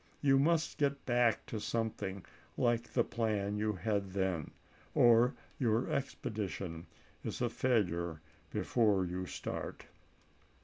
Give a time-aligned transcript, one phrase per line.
[0.19, 2.25] You must get back to something
[2.57, 4.49] like the plan you had then,
[4.95, 6.85] or your ex pedition
[7.23, 8.19] is a failure
[8.49, 9.85] before you start.